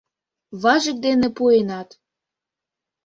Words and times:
Важык 0.61 0.97
дене 1.05 1.27
пуэнат 1.37 1.89